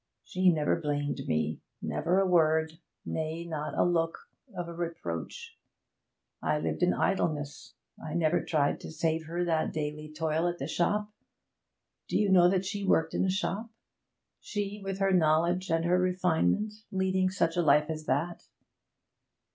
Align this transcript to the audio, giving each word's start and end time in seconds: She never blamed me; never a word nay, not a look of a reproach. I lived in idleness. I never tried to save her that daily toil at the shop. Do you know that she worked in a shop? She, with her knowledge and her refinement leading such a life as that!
She 0.23 0.49
never 0.51 0.81
blamed 0.81 1.27
me; 1.27 1.61
never 1.79 2.17
a 2.19 2.25
word 2.25 2.79
nay, 3.05 3.45
not 3.45 3.77
a 3.77 3.83
look 3.83 4.17
of 4.57 4.67
a 4.67 4.73
reproach. 4.73 5.59
I 6.41 6.57
lived 6.57 6.81
in 6.81 6.91
idleness. 6.91 7.75
I 8.03 8.15
never 8.15 8.43
tried 8.43 8.79
to 8.79 8.91
save 8.91 9.25
her 9.27 9.45
that 9.45 9.71
daily 9.73 10.11
toil 10.11 10.47
at 10.47 10.57
the 10.57 10.65
shop. 10.65 11.13
Do 12.09 12.17
you 12.17 12.29
know 12.31 12.49
that 12.49 12.65
she 12.65 12.83
worked 12.83 13.13
in 13.13 13.23
a 13.25 13.29
shop? 13.29 13.69
She, 14.39 14.81
with 14.83 14.97
her 14.97 15.11
knowledge 15.13 15.69
and 15.69 15.85
her 15.85 15.99
refinement 15.99 16.73
leading 16.91 17.29
such 17.29 17.55
a 17.55 17.61
life 17.61 17.87
as 17.91 18.05
that! 18.07 18.47